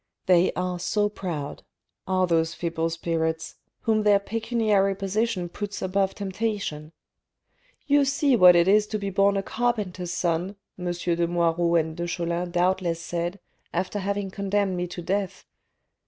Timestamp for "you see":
7.85-8.35